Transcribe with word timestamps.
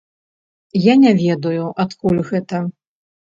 Я 0.91 0.95
не 1.03 1.11
ведаю, 1.19 1.67
адкуль 1.85 2.17
гэта. 2.31 2.63